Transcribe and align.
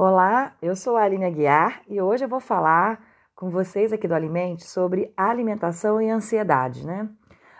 Olá, 0.00 0.54
eu 0.62 0.76
sou 0.76 0.96
a 0.96 1.02
Aline 1.02 1.24
Aguiar 1.24 1.82
e 1.88 2.00
hoje 2.00 2.24
eu 2.24 2.28
vou 2.28 2.38
falar 2.38 3.04
com 3.34 3.50
vocês 3.50 3.92
aqui 3.92 4.06
do 4.06 4.14
Alimente 4.14 4.62
sobre 4.62 5.12
alimentação 5.16 6.00
e 6.00 6.08
ansiedade, 6.08 6.86
né? 6.86 7.08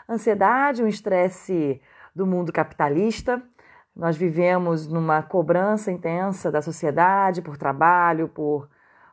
Ansiedade, 0.08 0.80
um 0.80 0.86
estresse 0.86 1.82
do 2.14 2.24
mundo 2.24 2.52
capitalista. 2.52 3.42
Nós 3.92 4.16
vivemos 4.16 4.86
numa 4.86 5.20
cobrança 5.20 5.90
intensa 5.90 6.48
da 6.52 6.62
sociedade 6.62 7.42
por 7.42 7.56
trabalho, 7.56 8.28
por 8.28 8.70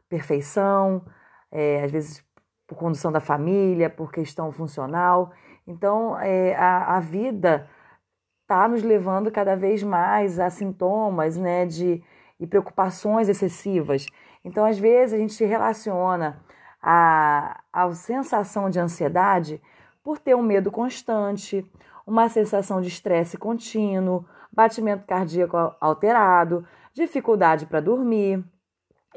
perfeição, 0.07 1.03
é, 1.51 1.83
às 1.83 1.91
vezes 1.91 2.23
por 2.67 2.77
condução 2.77 3.11
da 3.11 3.19
família, 3.19 3.89
por 3.89 4.11
questão 4.11 4.51
funcional. 4.51 5.31
Então, 5.65 6.15
é, 6.19 6.55
a, 6.55 6.97
a 6.97 6.99
vida 6.99 7.67
está 8.43 8.67
nos 8.67 8.83
levando 8.83 9.31
cada 9.31 9.55
vez 9.55 9.81
mais 9.81 10.39
a 10.39 10.51
sintomas 10.51 11.37
né, 11.37 11.65
de 11.65 12.03
e 12.39 12.47
preocupações 12.47 13.29
excessivas. 13.29 14.05
Então, 14.43 14.65
às 14.65 14.77
vezes, 14.77 15.13
a 15.13 15.17
gente 15.17 15.43
relaciona 15.43 16.43
a, 16.81 17.61
a 17.73 17.91
sensação 17.93 18.69
de 18.69 18.79
ansiedade 18.79 19.61
por 20.03 20.19
ter 20.19 20.35
um 20.35 20.41
medo 20.41 20.71
constante, 20.71 21.65
uma 22.05 22.29
sensação 22.29 22.79
de 22.79 22.87
estresse 22.87 23.37
contínuo, 23.37 24.25
batimento 24.51 25.05
cardíaco 25.05 25.57
alterado, 25.81 26.65
dificuldade 26.93 27.65
para 27.65 27.79
dormir, 27.79 28.43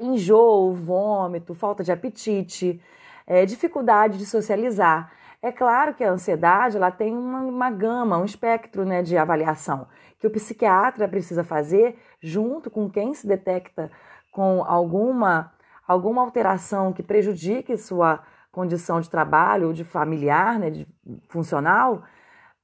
enjoo, 0.01 0.75
vômito, 0.75 1.55
falta 1.55 1.85
de 1.85 1.93
apetite, 1.93 2.83
é, 3.27 3.45
dificuldade 3.45 4.19
de 4.19 4.25
socializar. 4.25 5.13
É 5.41 5.53
claro 5.53 5.95
que 5.95 6.03
a 6.03 6.11
ansiedade 6.11 6.77
ela 6.77 6.91
tem 6.91 7.17
uma, 7.17 7.41
uma 7.41 7.71
gama, 7.71 8.19
um 8.19 8.25
espectro 8.25 8.85
né, 8.85 9.03
de 9.03 9.17
avaliação 9.17 9.87
que 10.19 10.27
o 10.27 10.31
psiquiatra 10.31 11.07
precisa 11.09 11.45
fazer 11.45 11.97
junto 12.21 12.71
com 12.71 12.91
quem 12.91 13.15
se 13.15 13.27
detecta 13.27 13.91
com 14.33 14.65
alguma, 14.65 15.53
alguma 15.87 16.23
alteração 16.23 16.93
que 16.93 17.03
prejudique 17.03 17.77
sua 17.77 18.21
condição 18.51 19.01
de 19.01 19.09
trabalho 19.09 19.69
ou 19.69 19.73
de 19.73 19.85
familiar, 19.85 20.59
né, 20.59 20.71
de 20.71 20.87
funcional, 21.29 22.03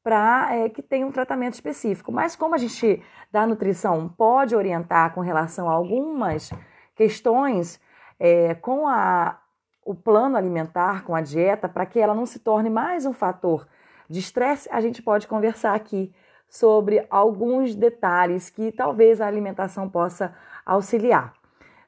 para 0.02 0.48
é, 0.52 0.68
que 0.68 0.82
tenha 0.82 1.06
um 1.06 1.12
tratamento 1.12 1.54
específico. 1.54 2.10
Mas 2.10 2.34
como 2.34 2.54
a 2.54 2.58
gente 2.58 3.02
da 3.30 3.46
nutrição 3.46 4.08
pode 4.08 4.54
orientar 4.54 5.14
com 5.14 5.20
relação 5.20 5.68
a 5.68 5.72
algumas 5.72 6.50
questões 6.96 7.80
é, 8.18 8.54
com 8.54 8.88
a, 8.88 9.38
o 9.84 9.94
plano 9.94 10.36
alimentar, 10.36 11.04
com 11.04 11.14
a 11.14 11.20
dieta, 11.20 11.68
para 11.68 11.84
que 11.84 12.00
ela 12.00 12.14
não 12.14 12.26
se 12.26 12.38
torne 12.38 12.70
mais 12.70 13.04
um 13.04 13.12
fator 13.12 13.66
de 14.08 14.18
estresse, 14.18 14.68
a 14.70 14.80
gente 14.80 15.02
pode 15.02 15.26
conversar 15.26 15.74
aqui 15.74 16.12
sobre 16.48 17.06
alguns 17.10 17.74
detalhes 17.74 18.48
que 18.48 18.70
talvez 18.70 19.20
a 19.20 19.26
alimentação 19.26 19.88
possa 19.88 20.34
auxiliar. 20.64 21.34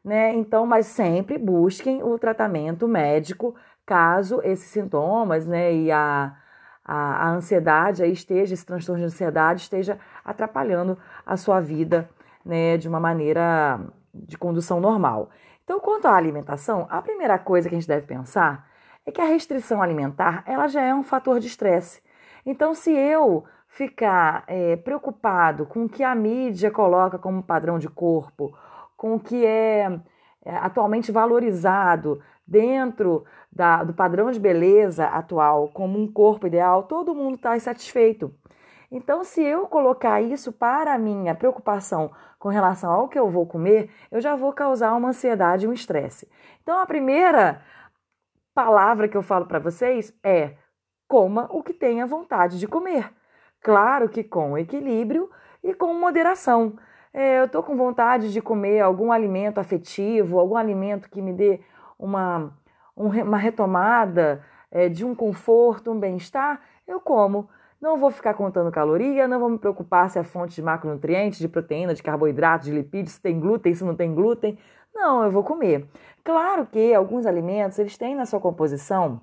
Né? 0.05 0.35
Então, 0.35 0.67
mas 0.67 0.87
sempre 0.87 1.39
busquem 1.39 2.03
o 2.03 2.19
tratamento 2.19 2.87
médico 2.87 3.55
caso 3.85 4.41
esses 4.43 4.69
sintomas 4.69 5.47
né, 5.47 5.73
e 5.73 5.93
a, 5.93 6.37
a, 6.85 7.29
a 7.29 7.31
ansiedade 7.31 8.03
aí 8.03 8.13
esteja, 8.13 8.55
esse 8.55 8.67
transtorno 8.67 9.01
de 9.01 9.07
ansiedade 9.07 9.63
esteja 9.63 9.99
atrapalhando 10.25 10.99
a 11.25 11.37
sua 11.37 11.61
vida 11.61 12.09
né, 12.45 12.77
de 12.77 12.89
uma 12.89 13.01
maneira 13.01 13.81
de 14.13 14.37
condução 14.37 14.81
normal. 14.81 15.31
Então, 15.67 15.81
quanto 15.81 16.07
à 16.07 16.15
alimentação, 16.15 16.87
a 16.89 17.03
primeira 17.03 17.37
coisa 17.41 17.69
que 17.69 17.75
a 17.75 17.79
gente 17.79 17.89
deve 17.89 18.07
pensar 18.07 18.71
é 19.05 19.11
que 19.11 19.21
a 19.21 19.25
restrição 19.25 19.83
alimentar 19.83 20.45
ela 20.47 20.69
já 20.69 20.81
é 20.81 20.95
um 20.95 21.03
fator 21.03 21.41
de 21.41 21.49
estresse. 21.49 22.01
Então, 22.47 22.73
se 22.73 22.93
eu 22.93 23.45
ficar 23.67 24.45
é, 24.47 24.77
preocupado 24.77 25.67
com 25.67 25.87
o 25.87 25.89
que 25.89 26.05
a 26.05 26.15
mídia 26.15 26.71
coloca 26.71 27.19
como 27.19 27.43
padrão 27.43 27.81
de 27.81 27.89
corpo, 27.89 28.57
com 28.97 29.17
o 29.17 29.21
que 29.21 29.45
é, 29.45 29.99
é 30.45 30.55
atualmente 30.55 31.11
valorizado 31.11 32.23
dentro 32.47 33.25
da, 33.51 33.83
do 33.83 33.93
padrão 33.93 34.31
de 34.31 34.39
beleza 34.39 35.07
atual 35.07 35.69
como 35.75 35.99
um 35.99 36.07
corpo 36.07 36.47
ideal, 36.47 36.85
todo 36.85 37.13
mundo 37.13 37.35
está 37.35 37.57
insatisfeito. 37.57 38.33
Então, 38.97 39.23
se 39.23 39.43
eu 39.43 39.67
colocar 39.67 40.23
isso 40.23 40.51
para 40.51 40.95
a 40.95 40.99
minha 40.99 41.35
preocupação 41.35 42.11
com 42.39 42.49
relação 42.49 42.91
ao 42.91 43.09
que 43.09 43.19
eu 43.19 43.31
vou 43.31 43.47
comer, 43.47 43.91
eu 44.11 44.23
já 44.23 44.35
vou 44.35 44.55
causar 44.55 44.95
uma 44.95 45.11
ansiedade 45.11 45.67
e 45.67 45.69
um 45.69 45.73
estresse. 45.73 46.27
Então, 46.63 46.81
a 46.81 46.87
primeira 46.87 47.61
palavra 48.55 49.07
que 49.07 49.15
eu 49.15 49.23
falo 49.23 49.45
para 49.45 49.59
vocês 49.59 50.15
é: 50.25 50.55
coma 51.07 51.47
o 51.51 51.63
que 51.63 51.75
tenha 51.75 52.07
vontade 52.07 52.59
de 52.59 52.67
comer. 52.67 53.13
Claro 53.61 54.09
que 54.09 54.25
com 54.25 54.57
equilíbrio 54.57 55.31
e 55.63 55.75
com 55.75 55.93
moderação. 55.93 56.79
É, 57.13 57.41
eu 57.41 57.45
estou 57.45 57.63
com 57.63 57.77
vontade 57.77 58.33
de 58.33 58.41
comer 58.41 58.81
algum 58.81 59.13
alimento 59.13 59.59
afetivo, 59.59 60.39
algum 60.39 60.57
alimento 60.57 61.11
que 61.11 61.21
me 61.21 61.35
dê 61.35 61.61
uma, 61.99 62.51
uma 62.95 63.37
retomada 63.37 64.43
é, 64.71 64.89
de 64.89 65.05
um 65.05 65.15
conforto, 65.15 65.91
um 65.91 66.01
bem-estar, 66.01 66.63
eu 66.87 66.99
como. 66.99 67.51
Não 67.81 67.99
vou 67.99 68.11
ficar 68.11 68.35
contando 68.35 68.71
caloria, 68.73 69.29
não 69.29 69.39
vou 69.39 69.51
me 69.51 69.59
preocupar 69.59 70.09
se 70.11 70.19
é 70.19 70.25
fonte 70.25 70.55
de 70.55 70.63
macronutrientes, 70.63 71.39
de 71.39 71.49
proteína, 71.49 71.95
de 71.95 72.03
carboidrato, 72.03 72.65
de 72.65 72.73
lipídios, 72.73 73.13
se 73.13 73.21
tem 73.21 73.39
glúten, 73.39 73.75
se 73.75 73.85
não 73.85 73.95
tem 73.95 74.15
glúten. 74.15 74.59
Não, 74.95 75.23
eu 75.25 75.31
vou 75.31 75.45
comer. 75.45 75.87
Claro 76.25 76.67
que 76.67 76.95
alguns 76.95 77.27
alimentos, 77.27 77.79
eles 77.79 77.99
têm 77.99 78.15
na 78.15 78.25
sua 78.25 78.41
composição 78.41 79.21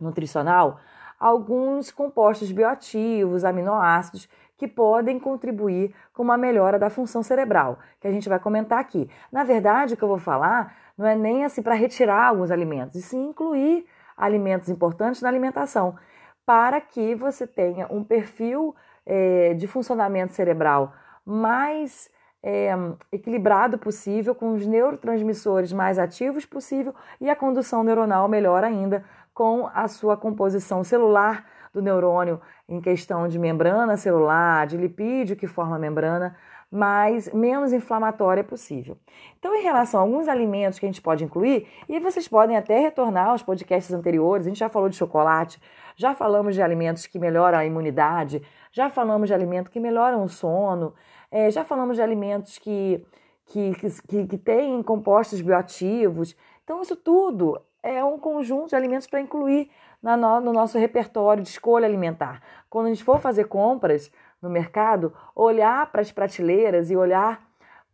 nutricional 0.00 0.80
alguns 1.18 1.92
compostos 1.92 2.50
bioativos, 2.50 3.44
aminoácidos, 3.44 4.28
que 4.58 4.66
podem 4.66 5.20
contribuir 5.20 5.94
com 6.12 6.24
uma 6.24 6.36
melhora 6.36 6.80
da 6.80 6.90
função 6.90 7.22
cerebral, 7.22 7.78
que 8.00 8.08
a 8.08 8.10
gente 8.10 8.28
vai 8.28 8.40
comentar 8.40 8.80
aqui. 8.80 9.08
Na 9.30 9.44
verdade, 9.44 9.94
o 9.94 9.96
que 9.96 10.02
eu 10.02 10.08
vou 10.08 10.18
falar 10.18 10.76
não 10.98 11.06
é 11.06 11.14
nem 11.14 11.44
assim 11.44 11.62
para 11.62 11.74
retirar 11.74 12.26
alguns 12.26 12.50
alimentos, 12.50 12.96
e 12.96 13.02
sim 13.02 13.28
incluir 13.28 13.86
alimentos 14.16 14.68
importantes 14.68 15.22
na 15.22 15.28
alimentação 15.28 15.96
para 16.44 16.80
que 16.80 17.14
você 17.14 17.46
tenha 17.46 17.86
um 17.90 18.02
perfil 18.02 18.74
é, 19.06 19.54
de 19.54 19.66
funcionamento 19.66 20.32
cerebral 20.32 20.92
mais 21.24 22.10
é, 22.42 22.72
equilibrado 23.12 23.78
possível, 23.78 24.34
com 24.34 24.54
os 24.54 24.66
neurotransmissores 24.66 25.72
mais 25.72 25.98
ativos 25.98 26.44
possível 26.44 26.94
e 27.20 27.30
a 27.30 27.36
condução 27.36 27.84
neuronal 27.84 28.28
melhor 28.28 28.64
ainda 28.64 29.04
com 29.32 29.68
a 29.72 29.86
sua 29.88 30.16
composição 30.16 30.82
celular 30.82 31.46
do 31.72 31.80
neurônio 31.80 32.40
em 32.68 32.80
questão 32.80 33.28
de 33.28 33.38
membrana 33.38 33.96
celular, 33.96 34.66
de 34.66 34.76
lipídio 34.76 35.36
que 35.36 35.46
forma 35.46 35.76
a 35.76 35.78
membrana, 35.78 36.36
mais 36.72 37.30
menos 37.34 37.70
inflamatória 37.70 38.42
possível. 38.42 38.96
Então, 39.38 39.54
em 39.54 39.62
relação 39.62 40.00
a 40.00 40.02
alguns 40.02 40.26
alimentos 40.26 40.78
que 40.78 40.86
a 40.86 40.88
gente 40.88 41.02
pode 41.02 41.22
incluir, 41.22 41.68
e 41.86 42.00
vocês 42.00 42.26
podem 42.26 42.56
até 42.56 42.80
retornar 42.80 43.28
aos 43.28 43.42
podcasts 43.42 43.92
anteriores, 43.92 44.46
a 44.46 44.48
gente 44.48 44.58
já 44.58 44.70
falou 44.70 44.88
de 44.88 44.96
chocolate, 44.96 45.60
já 45.94 46.14
falamos 46.14 46.54
de 46.54 46.62
alimentos 46.62 47.06
que 47.06 47.18
melhoram 47.18 47.58
a 47.58 47.66
imunidade, 47.66 48.42
já 48.72 48.88
falamos 48.88 49.28
de 49.28 49.34
alimentos 49.34 49.70
que 49.70 49.78
melhoram 49.78 50.24
o 50.24 50.28
sono, 50.30 50.94
é, 51.30 51.50
já 51.50 51.62
falamos 51.62 51.96
de 51.96 52.02
alimentos 52.02 52.56
que, 52.56 53.04
que, 53.44 53.72
que, 54.08 54.26
que 54.26 54.38
têm 54.38 54.82
compostos 54.82 55.42
bioativos. 55.42 56.34
Então, 56.64 56.80
isso 56.80 56.96
tudo 56.96 57.60
é 57.82 58.02
um 58.02 58.18
conjunto 58.18 58.70
de 58.70 58.76
alimentos 58.76 59.06
para 59.06 59.20
incluir 59.20 59.70
no 60.02 60.52
nosso 60.52 60.78
repertório 60.78 61.42
de 61.42 61.50
escolha 61.50 61.86
alimentar. 61.86 62.42
Quando 62.70 62.86
a 62.86 62.88
gente 62.88 63.04
for 63.04 63.20
fazer 63.20 63.44
compras, 63.44 64.10
no 64.42 64.50
mercado, 64.50 65.14
olhar 65.34 65.90
para 65.92 66.02
as 66.02 66.12
prateleiras 66.12 66.90
e 66.90 66.96
olhar 66.96 67.40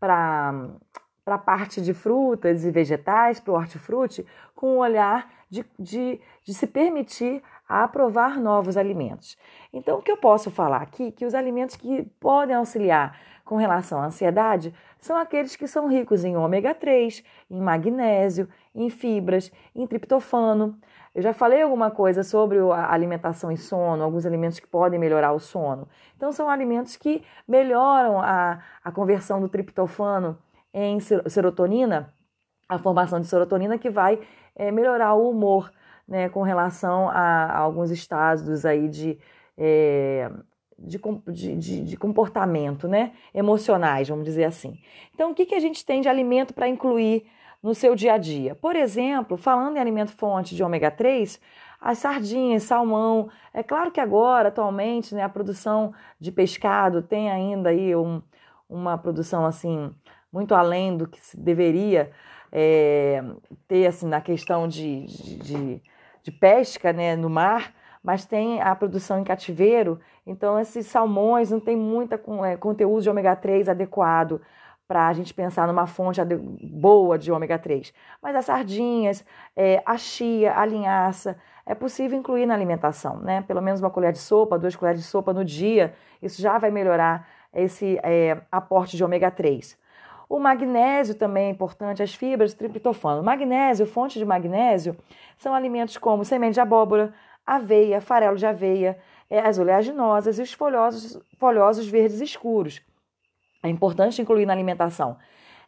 para 0.00 0.70
para 1.28 1.34
a 1.34 1.38
parte 1.38 1.82
de 1.82 1.92
frutas 1.92 2.64
e 2.64 2.70
vegetais, 2.70 3.38
para 3.38 3.52
o 3.52 3.54
hortifruti, 3.54 4.24
com 4.54 4.76
um 4.76 4.78
olhar 4.78 5.30
de, 5.50 5.62
de, 5.78 6.18
de 6.42 6.54
se 6.54 6.66
permitir 6.66 7.42
a 7.68 7.84
aprovar 7.84 8.40
novos 8.40 8.76
alimentos. 8.76 9.36
Então, 9.72 9.98
o 9.98 10.02
que 10.02 10.10
eu 10.10 10.16
posso 10.16 10.50
falar 10.50 10.80
aqui? 10.80 11.12
Que 11.12 11.26
os 11.26 11.34
alimentos 11.34 11.76
que 11.76 12.04
podem 12.18 12.56
auxiliar 12.56 13.18
com 13.44 13.56
relação 13.56 14.00
à 14.00 14.06
ansiedade 14.06 14.74
são 15.00 15.16
aqueles 15.16 15.56
que 15.56 15.66
são 15.66 15.88
ricos 15.88 16.24
em 16.24 16.36
ômega 16.36 16.74
3, 16.74 17.22
em 17.50 17.60
magnésio, 17.60 18.48
em 18.74 18.90
fibras, 18.90 19.52
em 19.74 19.86
triptofano. 19.86 20.78
Eu 21.14 21.22
já 21.22 21.32
falei 21.32 21.62
alguma 21.62 21.90
coisa 21.90 22.22
sobre 22.22 22.58
a 22.58 22.92
alimentação 22.92 23.50
e 23.50 23.56
sono, 23.56 24.02
alguns 24.04 24.26
alimentos 24.26 24.60
que 24.60 24.66
podem 24.66 24.98
melhorar 24.98 25.32
o 25.32 25.40
sono. 25.40 25.88
Então, 26.16 26.30
são 26.32 26.48
alimentos 26.48 26.96
que 26.96 27.22
melhoram 27.46 28.20
a, 28.20 28.60
a 28.84 28.92
conversão 28.92 29.40
do 29.40 29.48
triptofano 29.48 30.38
em 30.72 30.98
serotonina, 31.00 32.12
a 32.68 32.78
formação 32.78 33.20
de 33.20 33.26
serotonina 33.26 33.78
que 33.78 33.88
vai 33.88 34.20
é, 34.54 34.70
melhorar 34.70 35.14
o 35.14 35.30
humor, 35.30 35.70
né, 36.08 36.28
com 36.28 36.42
relação 36.42 37.08
a, 37.08 37.44
a 37.44 37.58
alguns 37.58 37.90
estados 37.90 38.64
aí 38.64 38.88
de, 38.88 39.18
é, 39.56 40.30
de, 40.78 40.98
de, 41.56 41.82
de, 41.82 41.96
comportamento, 41.96 42.88
né, 42.88 43.12
emocionais, 43.34 44.08
vamos 44.08 44.24
dizer 44.24 44.44
assim. 44.44 44.78
Então, 45.14 45.30
o 45.30 45.34
que, 45.34 45.44
que 45.44 45.54
a 45.54 45.60
gente 45.60 45.84
tem 45.84 46.00
de 46.00 46.08
alimento 46.08 46.54
para 46.54 46.66
incluir 46.66 47.26
no 47.62 47.74
seu 47.74 47.94
dia 47.94 48.14
a 48.14 48.18
dia. 48.18 48.54
Por 48.54 48.76
exemplo, 48.76 49.36
falando 49.36 49.76
em 49.76 49.80
alimento 49.80 50.12
fonte 50.12 50.54
de 50.54 50.62
ômega 50.62 50.90
3, 50.90 51.40
as 51.80 51.98
sardinhas, 51.98 52.64
salmão. 52.64 53.28
É 53.52 53.62
claro 53.62 53.90
que 53.90 54.00
agora, 54.00 54.48
atualmente, 54.48 55.14
né, 55.14 55.22
a 55.22 55.28
produção 55.28 55.92
de 56.20 56.32
pescado 56.32 57.02
tem 57.02 57.30
ainda 57.30 57.70
aí 57.70 57.94
um, 57.94 58.22
uma 58.68 58.96
produção 58.96 59.44
assim 59.44 59.92
muito 60.32 60.54
além 60.54 60.96
do 60.96 61.06
que 61.06 61.24
se 61.24 61.36
deveria 61.36 62.10
é, 62.52 63.22
ter 63.66 63.86
assim, 63.86 64.06
na 64.06 64.20
questão 64.20 64.68
de, 64.68 65.06
de, 65.06 65.38
de 65.38 65.82
pesca 66.30 66.92
né, 66.92 67.16
no 67.16 67.28
mar, 67.28 67.74
mas 68.02 68.24
tem 68.24 68.60
a 68.60 68.74
produção 68.74 69.18
em 69.18 69.24
cativeiro, 69.24 70.00
então 70.26 70.58
esses 70.58 70.86
salmões 70.86 71.50
não 71.50 71.60
tem 71.60 71.76
muita 71.76 72.20
é, 72.46 72.56
conteúdo 72.56 73.02
de 73.02 73.10
ômega 73.10 73.34
3 73.34 73.68
adequado 73.68 74.40
para 74.86 75.06
a 75.06 75.12
gente 75.12 75.34
pensar 75.34 75.66
numa 75.66 75.86
fonte 75.86 76.18
boa 76.62 77.18
de 77.18 77.30
ômega 77.30 77.58
3. 77.58 77.92
Mas 78.22 78.34
as 78.34 78.46
sardinhas, 78.46 79.22
é, 79.54 79.82
a 79.84 79.98
chia, 79.98 80.58
a 80.58 80.64
linhaça, 80.64 81.36
é 81.66 81.74
possível 81.74 82.18
incluir 82.18 82.46
na 82.46 82.54
alimentação, 82.54 83.18
né? 83.20 83.42
Pelo 83.42 83.60
menos 83.60 83.80
uma 83.80 83.90
colher 83.90 84.12
de 84.12 84.18
sopa, 84.18 84.58
duas 84.58 84.74
colheres 84.74 85.02
de 85.02 85.06
sopa 85.06 85.34
no 85.34 85.44
dia, 85.44 85.94
isso 86.22 86.40
já 86.40 86.56
vai 86.56 86.70
melhorar 86.70 87.28
esse 87.52 88.00
é, 88.02 88.40
aporte 88.50 88.96
de 88.96 89.04
ômega 89.04 89.30
3. 89.30 89.76
O 90.28 90.38
magnésio 90.38 91.14
também 91.14 91.46
é 91.46 91.50
importante, 91.50 92.02
as 92.02 92.14
fibras, 92.14 92.52
triptofano. 92.52 93.22
Magnésio, 93.22 93.86
fonte 93.86 94.18
de 94.18 94.24
magnésio, 94.24 94.96
são 95.38 95.54
alimentos 95.54 95.96
como 95.96 96.24
semente 96.24 96.54
de 96.54 96.60
abóbora, 96.60 97.14
aveia, 97.46 98.00
farelo 98.00 98.36
de 98.36 98.44
aveia, 98.44 98.98
é, 99.30 99.40
as 99.40 99.58
oleaginosas 99.58 100.38
e 100.38 100.42
os 100.42 100.52
folhosos, 100.52 101.18
folhosos 101.38 101.88
verdes 101.88 102.20
escuros. 102.20 102.82
É 103.62 103.68
importante 103.68 104.20
incluir 104.20 104.44
na 104.44 104.52
alimentação. 104.52 105.16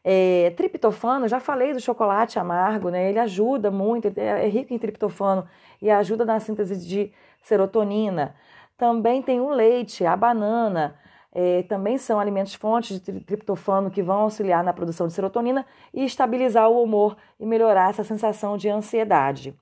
É, 0.04 0.52
triptofano, 0.56 1.26
já 1.26 1.40
falei 1.40 1.72
do 1.72 1.80
chocolate 1.80 2.38
amargo, 2.38 2.90
né? 2.90 3.08
Ele 3.08 3.18
ajuda 3.18 3.70
muito, 3.70 4.12
é 4.16 4.46
rico 4.46 4.72
em 4.72 4.78
triptofano 4.78 5.46
e 5.80 5.90
ajuda 5.90 6.24
na 6.24 6.38
síntese 6.38 6.86
de 6.86 7.12
serotonina. 7.42 8.34
Também 8.76 9.20
tem 9.22 9.40
o 9.40 9.50
leite, 9.50 10.06
a 10.06 10.16
banana, 10.16 10.96
é, 11.32 11.62
também 11.62 11.96
são 11.96 12.18
alimentos 12.18 12.54
fontes 12.54 13.00
de 13.00 13.20
triptofano 13.20 13.90
que 13.90 14.02
vão 14.02 14.20
auxiliar 14.20 14.64
na 14.64 14.72
produção 14.72 15.06
de 15.06 15.12
serotonina 15.12 15.64
e 15.94 16.04
estabilizar 16.04 16.68
o 16.68 16.82
humor 16.82 17.16
e 17.38 17.46
melhorar 17.46 17.90
essa 17.90 18.02
sensação 18.02 18.56
de 18.56 18.68
ansiedade. 18.68 19.54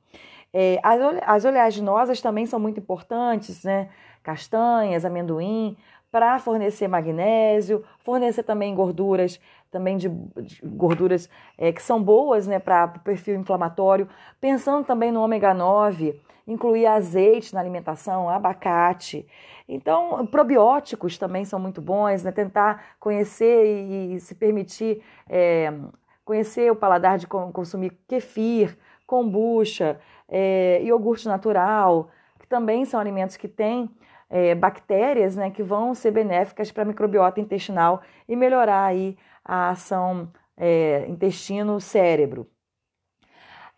É, 0.53 0.81
as, 0.83 1.01
as 1.27 1.45
oleaginosas 1.45 2.21
também 2.21 2.47
são 2.47 2.59
muito 2.59 2.81
importantes, 2.81 3.65
né? 3.65 3.91
Castanhas, 4.23 5.05
amendoim, 5.05 5.77
para 6.11 6.39
fornecer 6.39 6.89
magnésio, 6.89 7.85
fornecer 7.99 8.43
também 8.43 8.75
gorduras, 8.75 9.41
também 9.71 9.97
de, 9.97 10.09
de 10.09 10.61
gorduras 10.65 11.29
é, 11.57 11.73
que 11.73 11.83
são 11.83 12.03
boas 12.03 12.47
né, 12.47 12.59
para 12.59 12.95
o 12.97 13.01
perfil 13.01 13.37
inflamatório. 13.37 14.09
Pensando 14.41 14.85
também 14.85 15.13
no 15.13 15.23
ômega 15.23 15.53
9, 15.53 16.21
incluir 16.47 16.87
azeite 16.87 17.53
na 17.55 17.61
alimentação, 17.61 18.29
abacate. 18.29 19.27
Então, 19.69 20.27
probióticos 20.27 21.19
também 21.19 21.45
são 21.45 21.61
muito 21.61 21.83
bons, 21.83 22.23
né? 22.23 22.33
Tentar 22.33 22.97
conhecer 22.99 23.67
e, 23.67 24.15
e 24.15 24.21
se 24.21 24.35
permitir 24.35 25.03
é, 25.29 25.71
conhecer 26.25 26.73
o 26.73 26.77
paladar 26.77 27.19
de 27.19 27.27
consumir 27.27 27.91
kefir, 28.09 28.79
kombucha, 29.07 30.01
é, 30.29 30.81
iogurte 30.83 31.29
natural, 31.29 32.09
que 32.39 32.47
também 32.47 32.85
são 32.87 32.99
alimentos 32.99 33.37
que 33.37 33.49
têm 33.49 33.91
é, 34.31 34.55
bactérias 34.55 35.37
né, 35.37 35.51
que 35.51 35.63
vão 35.63 35.95
ser 35.95 36.11
benéficas 36.11 36.71
para 36.71 36.83
a 36.83 36.87
microbiota 36.87 37.41
intestinal 37.41 38.03
e 38.29 38.37
melhorar 38.37 38.85
aí 38.85 39.17
a 39.45 39.71
ação 39.71 40.31
é, 40.57 41.07
intestino-cérebro. 41.09 42.47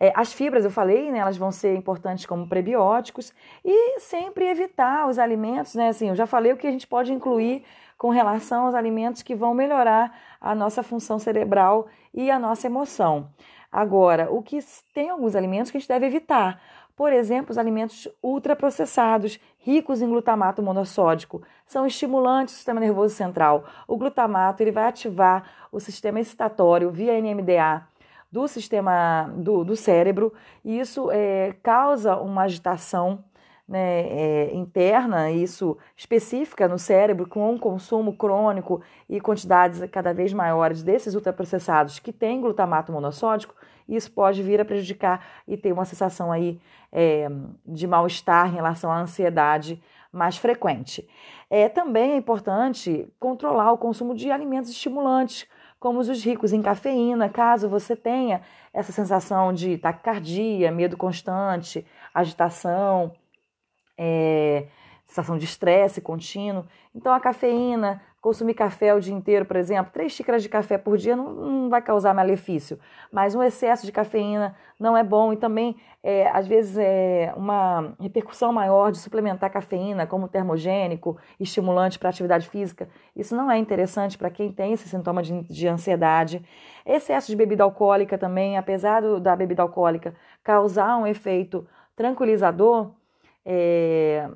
É, 0.02 0.12
as 0.16 0.32
fibras, 0.32 0.64
eu 0.64 0.70
falei, 0.70 1.12
né, 1.12 1.18
elas 1.18 1.36
vão 1.36 1.52
ser 1.52 1.76
importantes 1.76 2.24
como 2.24 2.48
prebióticos 2.48 3.34
e 3.62 4.00
sempre 4.00 4.46
evitar 4.46 5.06
os 5.06 5.18
alimentos, 5.18 5.74
né? 5.74 5.88
Assim, 5.88 6.08
eu 6.08 6.16
já 6.16 6.26
falei 6.26 6.52
o 6.52 6.56
que 6.56 6.66
a 6.66 6.70
gente 6.70 6.86
pode 6.86 7.12
incluir 7.12 7.64
com 7.98 8.08
relação 8.08 8.64
aos 8.64 8.74
alimentos 8.74 9.22
que 9.22 9.34
vão 9.34 9.52
melhorar 9.52 10.18
a 10.40 10.54
nossa 10.54 10.82
função 10.82 11.18
cerebral 11.18 11.86
e 12.14 12.30
a 12.30 12.38
nossa 12.38 12.66
emoção. 12.66 13.28
Agora, 13.70 14.32
o 14.32 14.42
que 14.42 14.58
tem 14.94 15.10
alguns 15.10 15.36
alimentos 15.36 15.70
que 15.70 15.76
a 15.76 15.80
gente 15.80 15.88
deve 15.88 16.06
evitar. 16.06 16.60
Por 17.00 17.14
exemplo, 17.14 17.50
os 17.50 17.56
alimentos 17.56 18.06
ultraprocessados, 18.22 19.40
ricos 19.56 20.02
em 20.02 20.08
glutamato 20.10 20.62
monossódico, 20.62 21.40
são 21.64 21.86
estimulantes 21.86 22.52
do 22.52 22.56
sistema 22.58 22.78
nervoso 22.78 23.14
central. 23.14 23.64
O 23.88 23.96
glutamato 23.96 24.62
ele 24.62 24.70
vai 24.70 24.84
ativar 24.84 25.44
o 25.72 25.80
sistema 25.80 26.20
excitatório 26.20 26.90
via 26.90 27.18
NMDA 27.18 27.86
do 28.30 28.46
sistema 28.46 29.32
do, 29.34 29.64
do 29.64 29.76
cérebro, 29.76 30.30
e 30.62 30.78
isso 30.78 31.10
é, 31.10 31.54
causa 31.62 32.16
uma 32.16 32.42
agitação 32.42 33.24
né, 33.70 34.00
é, 34.00 34.50
interna, 34.52 35.30
isso 35.30 35.78
específica 35.96 36.66
no 36.66 36.76
cérebro, 36.76 37.28
com 37.28 37.52
um 37.52 37.56
consumo 37.56 38.16
crônico 38.16 38.82
e 39.08 39.20
quantidades 39.20 39.80
cada 39.92 40.12
vez 40.12 40.32
maiores 40.32 40.82
desses 40.82 41.14
ultraprocessados 41.14 42.00
que 42.00 42.12
têm 42.12 42.40
glutamato 42.40 42.90
monossódico, 42.90 43.54
isso 43.88 44.10
pode 44.10 44.42
vir 44.42 44.60
a 44.60 44.64
prejudicar 44.64 45.24
e 45.46 45.56
ter 45.56 45.72
uma 45.72 45.84
sensação 45.84 46.32
aí 46.32 46.60
é, 46.90 47.28
de 47.64 47.86
mal-estar 47.86 48.48
em 48.48 48.56
relação 48.56 48.90
à 48.90 48.98
ansiedade 48.98 49.80
mais 50.12 50.36
frequente. 50.36 51.08
É 51.48 51.68
também 51.68 52.12
é 52.12 52.16
importante 52.16 53.08
controlar 53.20 53.70
o 53.70 53.78
consumo 53.78 54.16
de 54.16 54.32
alimentos 54.32 54.70
estimulantes, 54.70 55.46
como 55.78 56.00
os 56.00 56.24
ricos 56.24 56.52
em 56.52 56.60
cafeína, 56.60 57.28
caso 57.28 57.68
você 57.68 57.94
tenha 57.94 58.42
essa 58.74 58.90
sensação 58.90 59.52
de 59.52 59.78
taquicardia, 59.78 60.72
medo 60.72 60.96
constante, 60.96 61.86
agitação, 62.12 63.12
é, 64.02 64.64
sensação 65.06 65.36
de 65.36 65.44
estresse 65.44 66.00
contínuo. 66.00 66.64
Então, 66.94 67.12
a 67.12 67.20
cafeína, 67.20 68.00
consumir 68.20 68.54
café 68.54 68.94
o 68.94 69.00
dia 69.00 69.14
inteiro, 69.14 69.44
por 69.44 69.56
exemplo, 69.56 69.92
três 69.92 70.12
xícaras 70.12 70.42
de 70.42 70.48
café 70.48 70.78
por 70.78 70.96
dia 70.96 71.14
não, 71.14 71.32
não 71.32 71.70
vai 71.70 71.82
causar 71.82 72.14
malefício, 72.14 72.78
mas 73.12 73.34
um 73.34 73.42
excesso 73.42 73.84
de 73.84 73.92
cafeína 73.92 74.56
não 74.78 74.96
é 74.96 75.02
bom 75.02 75.32
e 75.32 75.36
também, 75.36 75.76
é, 76.02 76.28
às 76.30 76.46
vezes, 76.46 76.78
é 76.78 77.32
uma 77.36 77.94
repercussão 78.00 78.52
maior 78.52 78.90
de 78.90 78.98
suplementar 78.98 79.50
cafeína 79.50 80.06
como 80.06 80.28
termogênico, 80.28 81.18
estimulante 81.38 81.98
para 81.98 82.08
atividade 82.08 82.48
física. 82.48 82.88
Isso 83.14 83.36
não 83.36 83.50
é 83.50 83.58
interessante 83.58 84.16
para 84.16 84.30
quem 84.30 84.50
tem 84.50 84.72
esse 84.72 84.88
sintoma 84.88 85.22
de, 85.22 85.42
de, 85.42 85.68
ansiedade. 85.68 86.42
Excesso 86.86 87.26
de 87.26 87.36
bebida 87.36 87.64
alcoólica 87.64 88.16
também, 88.16 88.56
apesar 88.56 89.02
do, 89.02 89.20
da 89.20 89.36
bebida 89.36 89.62
alcoólica 89.62 90.14
causar 90.42 90.96
um 90.96 91.06
efeito 91.06 91.66
tranquilizador, 91.94 92.92
é, 93.44 94.28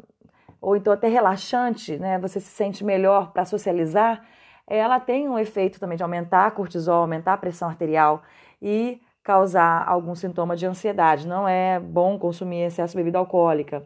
ou 0.60 0.76
então 0.76 0.92
até 0.92 1.08
relaxante, 1.08 1.98
né? 1.98 2.18
Você 2.18 2.40
se 2.40 2.48
sente 2.48 2.84
melhor 2.84 3.32
para 3.32 3.44
socializar, 3.44 4.24
ela 4.66 4.98
tem 4.98 5.28
um 5.28 5.38
efeito 5.38 5.78
também 5.78 5.96
de 5.96 6.02
aumentar 6.02 6.46
a 6.46 6.50
cortisol, 6.50 7.02
aumentar 7.02 7.34
a 7.34 7.36
pressão 7.36 7.69
arterial 7.69 8.22
e 8.62 9.00
causar 9.22 9.86
algum 9.86 10.14
sintoma 10.14 10.56
de 10.56 10.67
ansiedade. 10.67 11.26
Não 11.26 11.46
é 11.46 11.79
bom 11.79 12.19
consumir 12.19 12.62
excesso 12.62 12.93
de 12.93 12.98
bebida 12.98 13.19
alcoólica. 13.19 13.84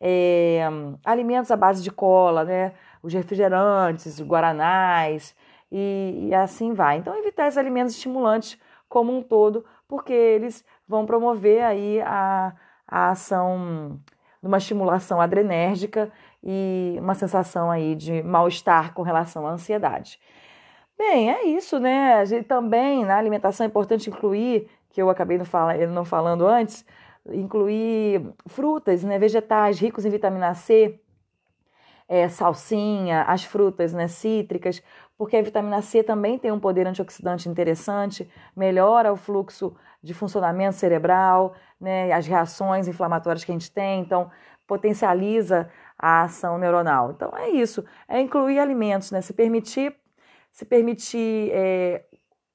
É, 0.00 0.62
alimentos 1.04 1.50
à 1.50 1.56
base 1.56 1.82
de 1.82 1.90
cola, 1.90 2.44
né? 2.44 2.72
Os 3.02 3.12
refrigerantes, 3.12 4.06
os 4.06 4.26
guaranás 4.26 5.34
e, 5.70 6.28
e 6.28 6.34
assim 6.34 6.72
vai. 6.72 6.98
Então, 6.98 7.16
evitar 7.16 7.48
esses 7.48 7.58
alimentos 7.58 7.94
estimulantes 7.94 8.58
como 8.88 9.16
um 9.16 9.22
todo, 9.22 9.64
porque 9.88 10.12
eles 10.12 10.64
vão 10.86 11.06
promover 11.06 11.62
aí 11.62 12.00
a, 12.02 12.52
a 12.86 13.10
ação 13.10 13.98
numa 14.42 14.58
estimulação 14.58 15.20
adrenérgica 15.20 16.10
e 16.42 16.96
uma 16.98 17.14
sensação 17.14 17.70
aí 17.70 17.94
de 17.94 18.22
mal-estar 18.22 18.92
com 18.92 19.02
relação 19.02 19.46
à 19.46 19.50
ansiedade. 19.52 20.18
Bem, 20.98 21.30
é 21.30 21.46
isso, 21.46 21.78
né? 21.78 22.14
A 22.14 22.24
gente 22.24 22.44
também 22.44 23.04
na 23.04 23.16
alimentação 23.16 23.64
é 23.64 23.68
importante 23.68 24.10
incluir, 24.10 24.68
que 24.90 25.00
eu 25.00 25.08
acabei 25.08 25.38
não, 25.38 25.46
não 25.92 26.04
falando 26.04 26.46
antes, 26.46 26.84
incluir 27.26 28.22
frutas, 28.46 29.04
né, 29.04 29.18
vegetais 29.18 29.78
ricos 29.78 30.04
em 30.04 30.10
vitamina 30.10 30.54
C, 30.54 31.00
é, 32.08 32.28
salsinha, 32.28 33.22
as 33.22 33.44
frutas 33.44 33.92
né, 33.92 34.08
cítricas, 34.08 34.82
porque 35.16 35.36
a 35.36 35.42
vitamina 35.42 35.80
C 35.80 36.02
também 36.02 36.38
tem 36.38 36.50
um 36.50 36.60
poder 36.60 36.86
antioxidante 36.86 37.48
interessante, 37.48 38.28
melhora 38.56 39.12
o 39.12 39.16
fluxo 39.16 39.74
de 40.02 40.12
funcionamento 40.12 40.76
cerebral, 40.76 41.54
né, 41.82 42.12
as 42.12 42.26
reações 42.26 42.86
inflamatórias 42.86 43.44
que 43.44 43.50
a 43.50 43.54
gente 43.54 43.70
tem, 43.70 44.00
então 44.00 44.30
potencializa 44.66 45.68
a 45.98 46.22
ação 46.22 46.56
neuronal. 46.56 47.10
Então 47.10 47.30
é 47.36 47.50
isso, 47.50 47.84
é 48.08 48.20
incluir 48.20 48.58
alimentos, 48.58 49.10
né, 49.10 49.20
se 49.20 49.32
permitir, 49.32 49.94
se 50.52 50.64
permitir 50.64 51.50
é, 51.52 52.04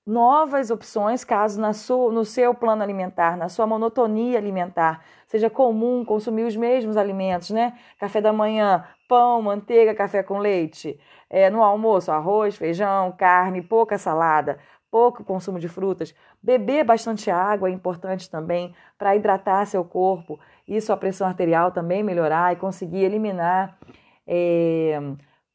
novas 0.05 0.71
opções, 0.71 1.25
caso 1.25 1.59
na 1.59 1.73
sua, 1.73 2.11
no 2.11 2.23
seu 2.23 2.53
plano 2.55 2.81
alimentar, 2.81 3.35
na 3.35 3.49
sua 3.49 3.67
monotonia 3.67 4.37
alimentar, 4.37 5.03
seja 5.25 5.49
comum 5.49 6.05
consumir 6.05 6.43
os 6.43 6.55
mesmos 6.55 6.95
alimentos, 6.95 7.49
né? 7.49 7.77
Café 7.99 8.21
da 8.21 8.31
manhã, 8.31 8.85
pão, 9.09 9.41
manteiga, 9.41 9.93
café 9.93 10.23
com 10.23 10.37
leite. 10.37 10.97
É, 11.29 11.49
no 11.49 11.61
almoço, 11.61 12.09
arroz, 12.09 12.55
feijão, 12.55 13.11
carne, 13.11 13.61
pouca 13.61 13.97
salada 13.97 14.57
pouco 14.89 15.23
consumo 15.23 15.59
de 15.59 15.67
frutas, 15.67 16.13
beber 16.41 16.83
bastante 16.83 17.29
água 17.29 17.69
é 17.69 17.71
importante 17.71 18.29
também 18.29 18.73
para 18.97 19.15
hidratar 19.15 19.65
seu 19.65 19.83
corpo 19.83 20.39
e 20.67 20.79
sua 20.81 20.97
pressão 20.97 21.27
arterial 21.27 21.71
também 21.71 22.03
melhorar 22.03 22.53
e 22.53 22.55
conseguir 22.55 23.03
eliminar 23.03 23.77
é, 24.25 24.99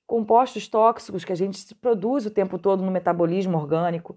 compostos 0.06 0.68
tóxicos 0.68 1.24
que 1.24 1.32
a 1.32 1.36
gente 1.36 1.74
produz 1.74 2.26
o 2.26 2.30
tempo 2.30 2.58
todo 2.58 2.82
no 2.82 2.90
metabolismo 2.90 3.56
orgânico. 3.58 4.16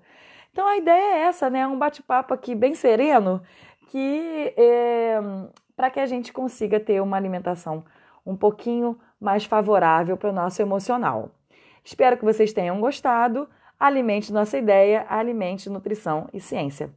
Então 0.51 0.67
a 0.67 0.77
ideia 0.77 1.15
é 1.15 1.19
essa, 1.24 1.50
né? 1.50 1.67
Um 1.67 1.77
bate-papo 1.77 2.34
aqui 2.34 2.55
bem 2.55 2.75
sereno, 2.75 3.41
que 3.89 4.53
é, 4.57 5.19
para 5.75 5.89
que 5.89 6.00
a 6.00 6.05
gente 6.05 6.31
consiga 6.31 6.79
ter 6.79 7.01
uma 7.01 7.17
alimentação 7.17 7.84
um 8.25 8.36
pouquinho 8.36 8.98
mais 9.19 9.45
favorável 9.45 10.17
para 10.17 10.29
o 10.29 10.34
nosso 10.34 10.62
emocional. 10.62 11.31
Espero 11.84 12.17
que 12.17 12.25
vocês 12.25 12.51
tenham 12.51 12.79
gostado. 12.79 13.48
Alimente 13.79 14.32
nossa 14.32 14.58
ideia, 14.58 15.05
alimente 15.10 15.70
nutrição 15.70 16.29
e 16.34 16.39
ciência. 16.39 16.89